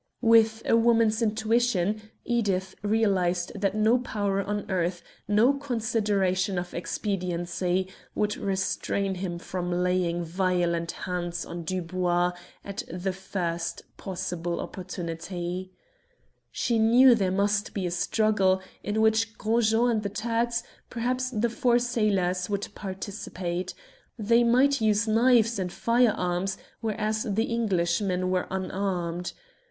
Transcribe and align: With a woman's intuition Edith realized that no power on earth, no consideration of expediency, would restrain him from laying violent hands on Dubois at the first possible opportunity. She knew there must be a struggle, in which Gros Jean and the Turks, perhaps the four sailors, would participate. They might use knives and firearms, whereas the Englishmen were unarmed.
With 0.23 0.63
a 0.65 0.75
woman's 0.75 1.21
intuition 1.21 2.01
Edith 2.25 2.73
realized 2.81 3.51
that 3.53 3.75
no 3.75 3.99
power 3.99 4.41
on 4.41 4.65
earth, 4.67 5.03
no 5.27 5.53
consideration 5.53 6.57
of 6.57 6.73
expediency, 6.73 7.87
would 8.15 8.35
restrain 8.35 9.13
him 9.13 9.37
from 9.37 9.71
laying 9.71 10.23
violent 10.25 10.91
hands 10.93 11.45
on 11.45 11.61
Dubois 11.61 12.31
at 12.65 12.81
the 12.91 13.13
first 13.13 13.83
possible 13.97 14.59
opportunity. 14.59 15.71
She 16.51 16.79
knew 16.79 17.13
there 17.13 17.29
must 17.29 17.71
be 17.75 17.85
a 17.85 17.91
struggle, 17.91 18.59
in 18.81 19.01
which 19.01 19.37
Gros 19.37 19.69
Jean 19.69 19.87
and 19.91 20.01
the 20.01 20.09
Turks, 20.09 20.63
perhaps 20.89 21.29
the 21.29 21.47
four 21.47 21.77
sailors, 21.77 22.49
would 22.49 22.67
participate. 22.73 23.75
They 24.17 24.43
might 24.43 24.81
use 24.81 25.07
knives 25.07 25.59
and 25.59 25.71
firearms, 25.71 26.57
whereas 26.79 27.21
the 27.21 27.53
Englishmen 27.53 28.31
were 28.31 28.47
unarmed. 28.49 29.33